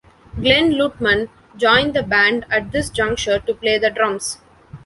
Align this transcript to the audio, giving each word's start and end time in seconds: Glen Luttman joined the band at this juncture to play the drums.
Glen 0.35 0.71
Luttman 0.71 1.29
joined 1.57 1.93
the 1.93 2.01
band 2.01 2.47
at 2.49 2.71
this 2.71 2.89
juncture 2.89 3.37
to 3.37 3.53
play 3.53 3.77
the 3.77 3.91
drums. 3.91 4.39